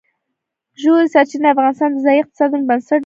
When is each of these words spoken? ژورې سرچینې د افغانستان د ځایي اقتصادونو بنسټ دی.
ژورې 0.81 1.07
سرچینې 1.13 1.43
د 1.45 1.51
افغانستان 1.53 1.89
د 1.93 1.97
ځایي 2.05 2.19
اقتصادونو 2.21 2.67
بنسټ 2.69 2.99
دی. 2.99 2.99